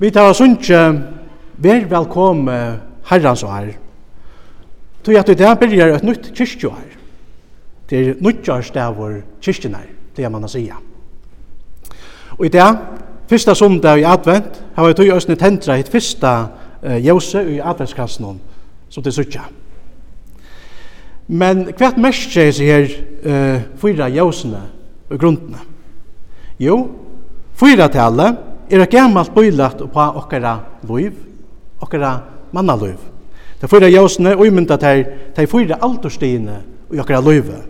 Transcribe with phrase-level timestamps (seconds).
[0.00, 0.78] Vi tar oss ikke
[1.60, 2.78] vær velkommen
[3.10, 3.66] herrens år.
[5.04, 6.86] Tog at i dag byrjar et nytt kyrkjår.
[7.90, 9.84] Det er nyttjårsdavur kyrkjenar,
[10.16, 10.72] det er man å sige.
[12.38, 12.70] Og i det,
[13.28, 18.40] fyrsta sondag i advent, har vi tog òsne tendra hitt fyrsta uh, jose i adventskassen,
[18.88, 19.44] som det sutja.
[21.28, 24.64] Men hva er mest merskje er her uh, fyra josene
[25.10, 25.66] og grunnene?
[26.56, 26.86] Jo,
[27.60, 28.32] fyra tale
[28.70, 31.14] er et gammalt bøylat på okkara loiv,
[31.82, 32.12] okkara
[32.54, 32.98] mannaløv.
[33.60, 35.04] De fyra jøsene uimynda til
[35.36, 36.60] de fyra alderstiene
[36.94, 37.60] i okkara løyve.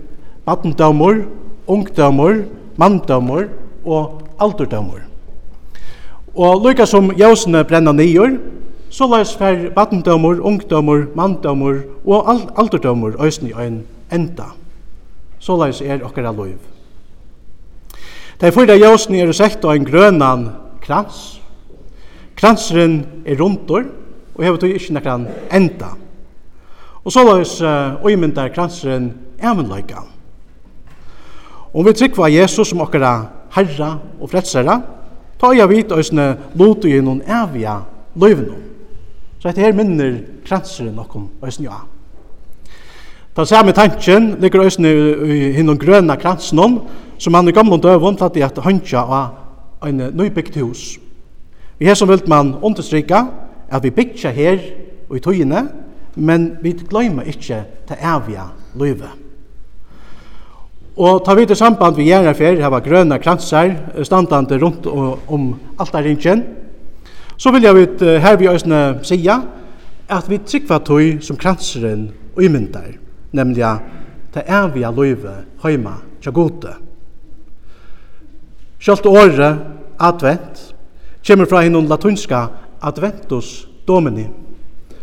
[0.46, 1.24] Badendømmer,
[1.66, 2.45] ungdømmer,
[2.76, 3.48] manndømmer
[3.84, 5.06] og alderdømmer.
[6.34, 8.38] Og lykka som jøsene brenna nyer,
[8.90, 14.52] så lais fer badendømmer, ungdømmer, manndømmer og al alderdømmer øysen i ein enda.
[15.38, 16.59] Så lais er okkara løyve.
[18.40, 20.51] De fyra jøsene er sett av en grønan
[20.82, 21.40] krans.
[22.36, 23.84] Kranseren er rundur
[24.34, 25.92] og hefur tog ikkje nekran enda.
[27.04, 30.04] Og så laus uh, uimyndar kranseren evenløyka.
[31.74, 33.14] Om vi tryggva Jesus som okkara
[33.54, 34.80] herra og frelsera,
[35.40, 37.76] ta jeg vit òsne lotu i noen evige
[38.20, 38.58] løyvene.
[39.40, 41.80] Så dette her minner kranseren nokon òsne ja.
[43.36, 44.90] Ta samme tanken ligger òsne
[45.24, 46.80] i hinnom grøna kransen
[47.20, 49.36] som han i gamle døvun tatt i at hønja og
[49.88, 50.98] en nybyggt hus.
[51.78, 53.24] Vi her som vilt man understryka
[53.70, 54.59] at vi byggja her
[55.09, 55.62] og i tøyene,
[56.16, 59.10] men vi gløyma ikkje til evige løyve.
[61.01, 63.73] Og ta vidt i samband vi gjerne fer, hava grøna kransar
[64.04, 66.44] standande rundt om altaringen,
[67.36, 69.38] så vil jeg vidt her vi òsne sija
[70.10, 72.98] at vi tryggva tøy som kransaren og imyndar,
[73.32, 73.64] nemlig
[74.34, 76.75] ta evige løyve høyma tja gode.
[78.80, 79.60] Sjalt året
[80.00, 80.60] advent
[81.26, 82.46] kommer fra hinnom latunska
[82.80, 84.24] adventus domini,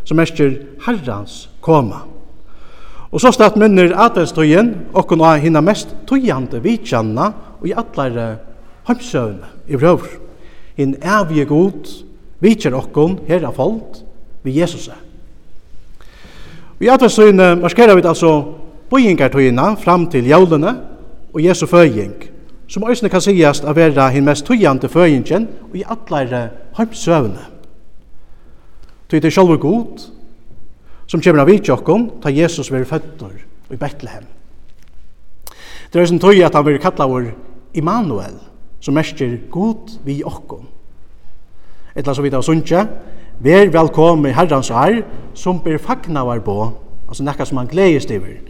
[0.04, 0.56] som ersker
[0.86, 2.00] herrans koma.
[3.14, 7.30] Og så stedt minner adventstøyen okkon av hinna mest tøyande vidtjanna
[7.60, 8.26] og i atlare
[8.90, 10.10] heimsøvn i vrøvr.
[10.78, 11.92] Hinn evige god
[12.42, 14.02] vidtjer okkon her av folk
[14.44, 15.04] vi Jesus er.
[16.78, 18.34] Og i adventstøyene marskerer vi altså
[18.90, 20.74] bøyingartøyene fram til jævlene
[21.34, 22.37] og Jesu føying
[22.68, 27.46] som òsne kan sigast av vera hin mest tøyande føyingen og i atleire heimsøvne.
[29.08, 30.08] Tøy det sjálfur god,
[31.08, 33.38] som kjemur av vitjokkom, ta Jesus veri føttur
[33.72, 34.26] i Betlehem.
[35.94, 37.30] Det er sin tøy at han veri kallavur
[37.74, 38.36] Immanuel,
[38.84, 40.68] som mestir god vi okkom.
[41.96, 42.84] Etla så vidt av sunnje,
[43.40, 45.00] ver velkommen herrans ar,
[45.34, 46.58] som ber fagnavar på,
[47.08, 48.42] altså nekka som han gledes diver.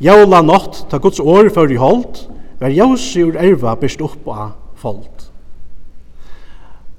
[0.00, 2.24] Jaula nått, ta Guds år fyrir i holdt,
[2.60, 5.26] var jausi ur erva byrst upp av folk.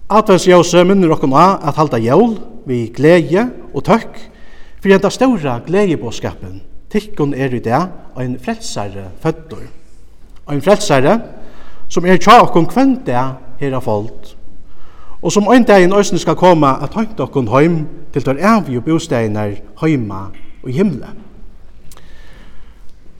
[0.09, 2.35] Atvers jausi minner okkum av at halda jól
[2.67, 4.17] vi glede og tøkk
[4.81, 6.61] fyrir enda ståra gleiebåskapen.
[6.91, 7.79] Tikkun er i det
[8.19, 9.63] ein frelsare føttur.
[10.49, 11.19] Ein frelsare
[11.88, 13.22] som er tja okkom kvenn det
[13.61, 14.33] her av folk.
[15.22, 17.83] Og som ein dag i nøysene skal koma at høynt okkom heim
[18.13, 20.31] til tør avgjur bosteinar heima
[20.63, 21.13] og himle.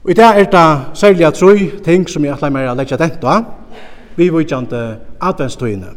[0.08, 3.22] I dag er det særlig at troi ting som jeg atler meg å leggja dent
[3.22, 3.44] av,
[4.18, 4.72] vi vikjant
[5.22, 5.92] adventstøyene.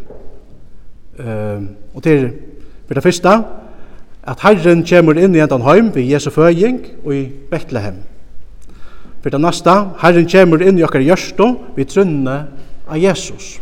[1.17, 1.63] Uh,
[1.95, 2.27] og til
[2.85, 3.33] for det første,
[4.29, 7.97] at Herren kommer inn i endan heim ved Jesu føying og i Betlehem.
[9.23, 9.73] For det neste,
[10.03, 12.37] Herren kommer inn i okkar gjørstå ved trunne
[12.85, 13.55] av Jesus.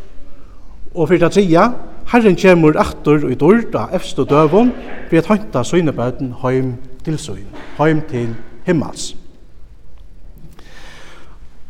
[0.92, 1.72] Og for det tredje,
[2.12, 4.76] Herren kommer atter og i dord av efste døvun
[5.08, 6.76] ved at hanta søgnebøten heim
[7.08, 7.48] til søgn,
[7.80, 8.36] heim til
[8.68, 9.14] himmels.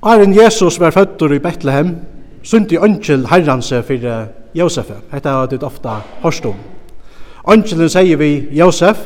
[0.05, 1.95] Arjen Jesus var føddur i Betlehem,
[2.43, 4.25] sundi ønskjel herranse for
[4.55, 4.89] Josef.
[5.11, 6.57] Hetta har det ofta hørst om.
[7.51, 8.99] Ønskjelen sier vi Josef,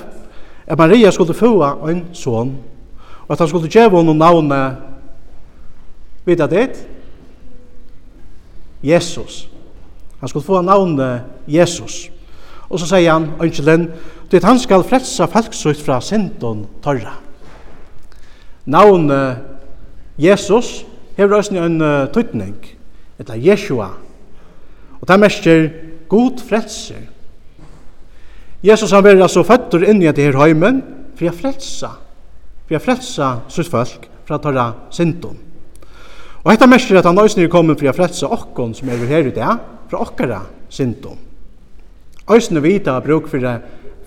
[0.68, 2.56] at Maria skulle få en son,
[3.28, 4.78] og at han skulle gjøre henne navnet,
[6.26, 6.88] vet jeg det?
[8.84, 9.50] Jesus.
[10.20, 12.10] Han skulle få navnet Jesus.
[12.70, 13.92] Og så sier han, ønskjelen,
[14.34, 17.14] at han skal frelsa folksukt fra sinton torra.
[18.66, 19.38] Navnet
[20.18, 20.88] Jesus
[21.18, 22.56] hever også en uh, tøytning,
[23.20, 23.90] etter Jeshua.
[25.02, 25.70] Og det merker
[26.10, 27.08] god frelser.
[28.64, 30.82] Jesus han var altså føtter inn i dette heimen
[31.18, 31.92] for å frelsa,
[32.68, 35.38] for å frelsa sitt folk fra tørre synden.
[36.44, 39.30] Og dette merker at han også er kommet for å frelsa okkon som er her
[39.30, 39.50] i det,
[39.88, 41.18] fra okkara synden.
[42.28, 43.56] Øysene vita bruk for det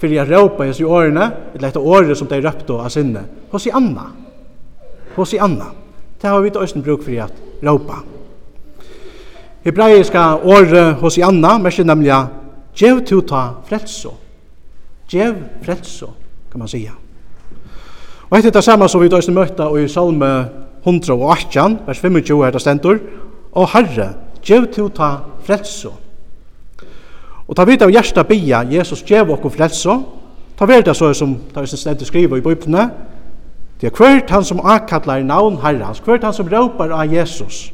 [0.00, 3.66] fyrir jeg råpa hans i årene, eller etter året som de røpte av sinne, hos
[3.68, 4.06] i Anna.
[5.16, 5.68] Hos i Anna
[6.22, 7.28] det har vi øyne bruk for å
[7.62, 8.02] råpa.
[9.64, 12.14] Hebraiska året hos Janna merker nemlig
[12.76, 14.14] «Gjev tu ta frelso».
[15.08, 16.14] «Gjev frelso»,
[16.52, 16.92] kan man sija.
[18.30, 20.48] Og etter det samme som vi øyne møtta i salme
[20.84, 22.98] 118, vers 25 her det stendur,
[23.52, 24.14] «Og Herre,
[24.44, 25.92] gjev tu ta frelso».
[27.48, 29.96] Og ta vidt av hjertet bia, Jesus gjev okko frelso,
[30.56, 32.90] ta vidt av så som det er stendur skriva i bøypene,
[33.80, 37.70] Det er hvert han som akallar navn herrans, hvert han som råpar av Jesus,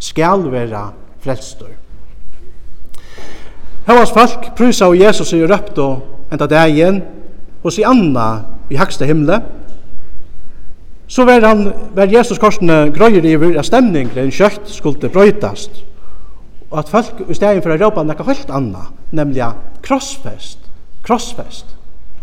[0.00, 0.86] skal være
[1.20, 1.74] frelstor.
[3.88, 5.90] Hevas folk prysa av Jesus i røpto
[6.32, 7.02] enda dagen,
[7.62, 8.28] hos i anna
[8.72, 9.40] i haksta himle,
[11.10, 15.82] så var, han, var Jesus korsene grøyer i at stemningen kjøtt skulle brøytast,
[16.70, 19.42] og at folk i stedet for å råpa nekka helt anna, nemlig
[19.82, 20.70] krossfest,
[21.04, 21.74] krossfest.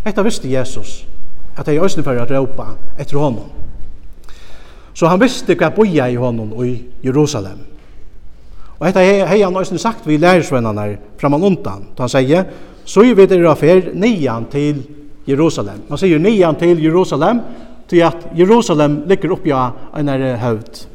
[0.07, 1.01] Etta visste Jesus,
[1.57, 2.67] at jeg også for å råpa
[2.97, 3.49] etter honom.
[4.97, 6.71] Så han visste hva boia i honom i
[7.05, 7.59] Jerusalem.
[8.77, 11.87] Og dette hei han også sagt vi lærersvennerne framan undan.
[11.97, 12.45] da han sier,
[12.85, 14.83] så vi vet dere affær nian til
[15.27, 15.81] Jerusalem.
[15.89, 17.41] Man sier nian til Jerusalem,
[17.87, 20.09] til at Jerusalem ligger oppi av en
[20.41, 20.85] høvd.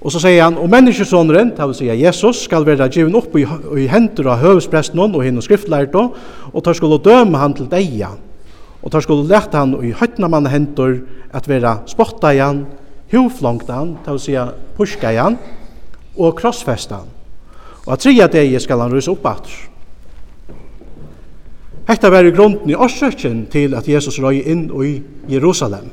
[0.00, 3.44] Og så sier han, og menneskesåneren, det vil si Jesus, skal være givet opp i,
[3.76, 6.06] i henter av høvdspresten og henne skriftlærte,
[6.52, 8.00] og tar skulle døme han til deg,
[8.80, 11.00] og tar skulle leta han i høytna mann hentor
[11.36, 12.64] at vera spotta igjen,
[13.12, 15.36] huvflongtan, ta å sija puska igjen,
[16.16, 17.08] og krossfestan.
[17.86, 19.56] Og at tria degi skal han rysa upp atter.
[21.90, 25.00] Hetta var i grunden i årsøkken til at Jesus røy inn i
[25.32, 25.88] Jerusalem.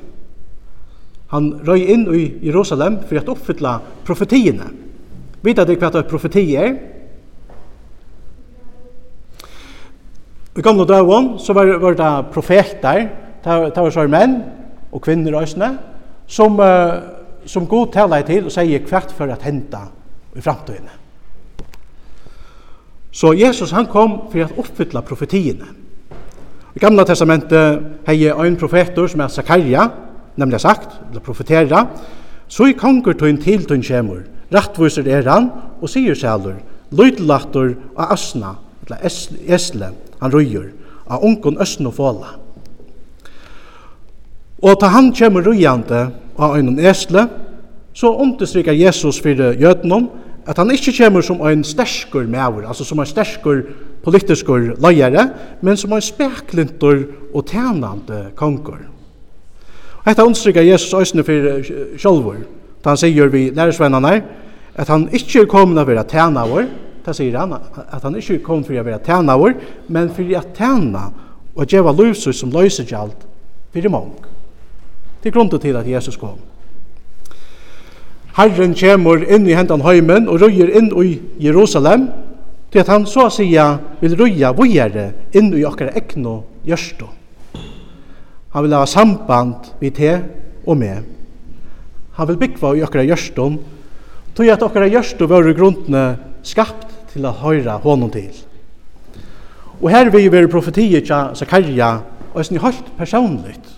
[1.33, 4.69] Han røy inn i Jerusalem for at oppfylla profetiene.
[5.44, 6.78] Vita det hva det profetier er,
[10.57, 13.04] I gamle døven så var, var det profeter,
[13.45, 14.39] det var så menn
[14.92, 15.75] og kvinner øsne,
[16.27, 16.98] som, uh,
[17.45, 19.86] som god taler til og sier hvert for at henta
[20.36, 20.89] i framtiden.
[23.12, 25.69] Så Jesus han kom for at oppfylla profetiene.
[26.75, 29.88] I gamla testamentet hei ein profetor som er Zakaria,
[30.38, 31.88] nemlig sagt, eller profetera,
[32.48, 34.21] så i konger tøyn til tøyn kjemur,
[34.54, 35.50] rattviser er han,
[35.81, 36.59] og sier sjælur,
[36.92, 38.56] lydlattor og asna,
[38.88, 39.04] eller
[39.48, 39.92] esle,
[40.22, 40.72] han røyer,
[41.07, 42.34] av onkon østen og fåla.
[44.63, 46.07] Og ta han kommer røyande
[46.38, 47.28] av en esle,
[47.94, 50.10] så understryker Jesus for jødenom
[50.48, 53.63] at han ikke kommer som en sterskur maver, altså som en sterskur
[54.04, 55.30] politiskur løyere,
[55.62, 58.86] men som en speklintor og tænande konger.
[60.06, 62.38] Hetta dette understryker Jesus øsne for sjolvor,
[62.83, 64.22] da han sier vi lærersvennerne,
[64.75, 66.69] at han ikkje er kommet av å være tænavår,
[67.07, 69.56] det sier han, at han ikke kom for å være tænavur,
[69.88, 71.06] men for å tæna
[71.56, 73.24] og djeva løsus som løser alt
[73.71, 74.12] for i mong.
[75.24, 76.38] Det er grunden til at Jesus kom.
[78.38, 82.09] Herren kommer inn i hendan høymen og røyer inn i Jerusalem,
[82.69, 83.63] til at han så å sige
[84.01, 85.07] vil røya vågjere
[85.39, 87.07] inn i okkara ekno gjørstå.
[88.54, 90.12] Han vil ha samband vi te
[90.68, 91.07] og med.
[92.19, 93.57] Han vil byggva i okkara gjørstån,
[94.36, 96.06] tog at okkara gjørstå var i grunnene
[96.45, 96.87] skapt
[97.18, 98.31] til å høyra honom til.
[99.81, 101.98] Og her vil være profetiet til Zakaria,
[102.34, 103.74] og er høyt personligt.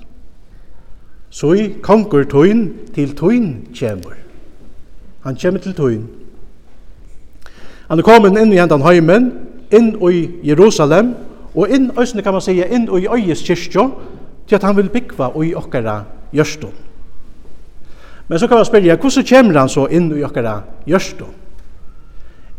[1.29, 4.17] Så i konger tøyn til tøyn kjemur.
[5.23, 6.05] Han kjemur til tøyn.
[7.89, 9.31] Han er kommet inn i hendan heimen,
[9.71, 11.13] inn i Jerusalem,
[11.55, 13.89] og inn, østene kan man sige, inn i øyes kyrkjo,
[14.47, 16.01] til at han vil byggva i okkara
[16.33, 16.73] gjørstun.
[18.27, 21.38] Men så kan man spørre, hvordan kommer han så inn i okkara gjørstun?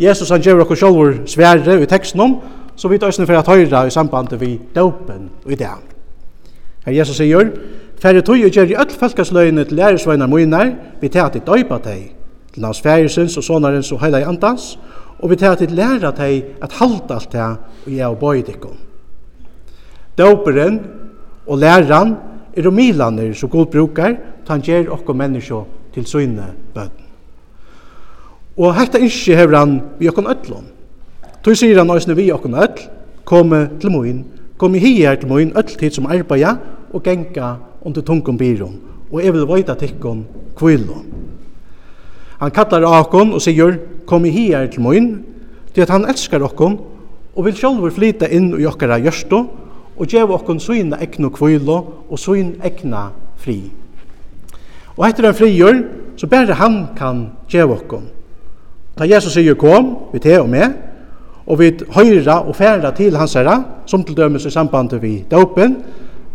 [0.01, 2.39] Jesus han gjør okkur sjálfur svære i tekstnum,
[2.77, 5.69] så vi tøysene for at høyra i samband vi døpen i det.
[6.87, 7.51] Her Jesus sier,
[8.01, 12.15] Færre tog og gjør i öll felkasløyene til læresveinar munar, vi tar til døypa teg,
[12.55, 14.79] til hans færesins og sonarins og heila i andans,
[15.19, 18.79] og vi tar til læra deg at halda alt det og jeg og bøydikon.
[20.17, 20.81] Døperen
[21.47, 22.17] og læran
[22.57, 24.17] er og milaner som god brukar,
[24.47, 25.63] tan gjør okkur menneskje
[25.95, 27.10] til søyne bøtten.
[28.61, 30.67] Og hetta ikkje hever han vi okkon öllum.
[31.41, 32.83] Tog sier han òsne vi okkon öll,
[33.25, 34.19] komme til moin,
[34.61, 36.59] komme hier til moin, öll tid som arbeida,
[36.93, 38.75] og ganga under tungum byrum,
[39.09, 40.27] og jeg vil vøyta tikkon
[40.59, 41.01] kvilo.
[42.41, 45.09] Han kallar okkum og sier, komi hier til moin,
[45.73, 46.77] til at han elskar okkon,
[47.37, 49.41] og vil sjálfur flyta inn i okkara gjørstu,
[49.97, 53.09] og gjev okkon sina egnu kvilo og sin egna
[53.41, 53.63] fri.
[54.99, 55.85] Og etter en frigjør,
[56.21, 58.20] så bare han kan gjev okkon.
[59.01, 60.75] Ta Jesus sier kom, vi te og med,
[61.49, 63.55] og vi høyra og færa til hans herra,
[63.89, 65.79] som til dømes i samband vi døpen,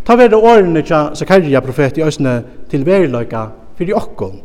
[0.06, 2.34] ta vera årene tja Zakaria profet i øsne
[2.72, 3.44] til veriløyka
[3.78, 4.42] fyrir okkon,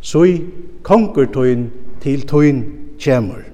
[0.00, 0.40] så i
[0.82, 1.68] konkurtøyn
[2.00, 2.64] til tøyn
[2.96, 3.44] kjemur.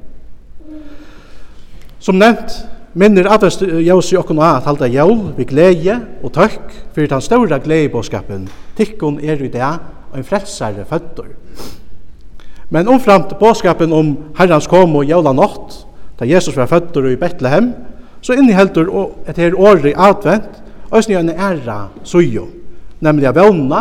[1.99, 2.61] Som nevnt,
[2.95, 7.59] minner advest jævs i okkon at halda jæv vi glede og tøkk fyrir den ståra
[7.59, 8.47] gledebåskapen,
[8.79, 9.73] tikkun er i det
[10.15, 11.35] en frelsare føtter.
[12.71, 15.85] Men omframt båskapen om Herrans kom og jævla nått,
[16.19, 17.73] da Jesus var føtter i Betlehem,
[18.25, 18.89] så inneheldur
[19.29, 20.63] et her året i advent,
[20.95, 22.47] òsne en æra sujo,
[23.03, 23.81] nemlig av vevna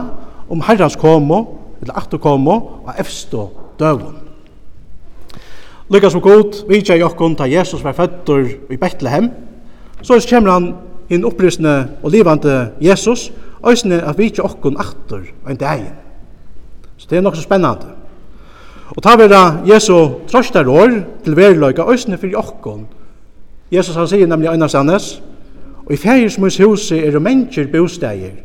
[0.50, 3.46] om Herrans kom og, eller aktor kom og, og efstå
[3.80, 4.20] døvun.
[5.94, 9.30] Lykka som god, vitja jokkun da Jesus var føtter i Betlehem,
[10.02, 10.70] så kommer han
[11.12, 13.30] inn opprystende og livande Jesus,
[13.64, 15.94] òsne at vitja okkun aktor en dagen.
[16.98, 18.03] Så det er nok så spennande.
[18.94, 19.96] Og ta vera Jesu
[20.30, 20.92] trøstar år
[21.26, 22.86] til verleika òsne fyrir okkon.
[23.74, 25.16] Jesus han sier nemlig Einar Sannes,
[25.86, 26.30] og i fægir
[26.68, 28.38] huset er mennesker bostægir.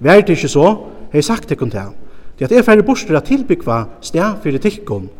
[0.00, 0.76] Vær det ikke så,
[1.12, 1.90] hei sagt ekkon til.
[2.38, 5.10] Det at jeg færre bostur at tilbyggva sted fyrir tikkon.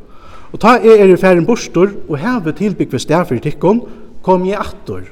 [0.52, 3.82] Og ta jeg er færre bostur og heve tilbyggva stæ for tikkon,
[4.22, 5.02] kom jeg attor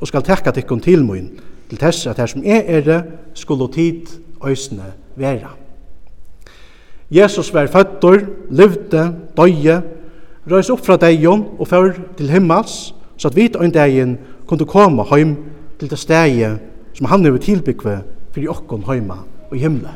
[0.00, 1.30] og skal tekka tikkon til mun,
[1.68, 3.02] til tess at her som jeg er det
[3.34, 4.06] skulle tid
[4.46, 5.59] øsne vera.
[7.10, 9.80] Jesus var føttur, levde, døye,
[10.50, 15.04] røys opp fra deion og før til himmels, så at vi en deion kunne komme
[15.10, 15.36] heim
[15.78, 16.46] til det stegi
[16.94, 17.96] som han er tilbyggve
[18.30, 19.90] for okkon heima og himle.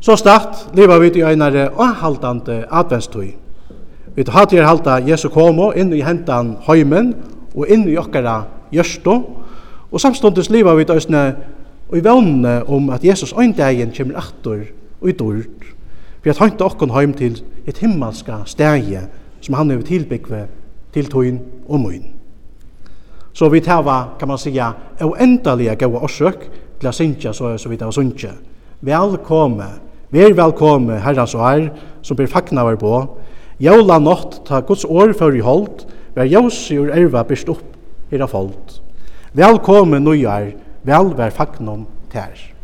[0.00, 3.34] Så start lever vi i einare avhaldande adventstøy.
[4.14, 7.14] Vi tar hatt halda Jesu komo inn i hentan heimen
[7.54, 9.14] og inn i okkara gjørsto,
[9.90, 11.22] og samståndes lever vi i døysne
[11.88, 14.64] og i vannene om at Jesus øyndagen kommer atter
[15.00, 15.74] og i dyrt,
[16.22, 18.98] Vi har høynta okkon heim til et himmelska stegi
[19.40, 20.40] som han hefur tilbyggve
[20.92, 21.38] til tøyn
[21.68, 22.08] og møyn.
[23.32, 26.48] Så vi tava, kan man sija, uendalega gaua orsøk
[26.80, 28.32] til a synkja så så vi tava synkja.
[28.82, 29.68] Velkomme,
[30.10, 31.70] vær velkomme, herrans og her
[32.02, 32.92] som blir fagna var på.
[33.60, 37.64] Jævla nått, ta Guds år før i holdt, vær jævsi ur erva byrst opp,
[38.10, 38.80] era folt.
[39.32, 40.52] Velkomme nøyar,
[40.82, 42.57] vel vær fagnom tær.